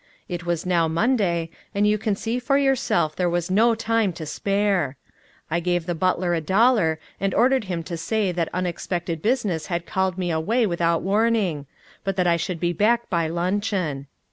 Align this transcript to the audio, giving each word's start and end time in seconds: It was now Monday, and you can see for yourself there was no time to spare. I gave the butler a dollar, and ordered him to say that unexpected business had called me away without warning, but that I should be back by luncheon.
It 0.27 0.47
was 0.47 0.65
now 0.65 0.87
Monday, 0.87 1.51
and 1.75 1.85
you 1.85 1.99
can 1.99 2.15
see 2.15 2.39
for 2.39 2.57
yourself 2.57 3.15
there 3.15 3.29
was 3.29 3.51
no 3.51 3.75
time 3.75 4.13
to 4.13 4.25
spare. 4.25 4.97
I 5.51 5.59
gave 5.59 5.85
the 5.85 5.93
butler 5.93 6.33
a 6.33 6.41
dollar, 6.41 6.97
and 7.19 7.35
ordered 7.35 7.65
him 7.65 7.83
to 7.83 7.97
say 7.97 8.31
that 8.31 8.49
unexpected 8.51 9.21
business 9.21 9.67
had 9.67 9.85
called 9.85 10.17
me 10.17 10.31
away 10.31 10.65
without 10.65 11.03
warning, 11.03 11.67
but 12.03 12.15
that 12.15 12.25
I 12.25 12.37
should 12.37 12.59
be 12.59 12.73
back 12.73 13.11
by 13.11 13.27
luncheon. 13.27 14.07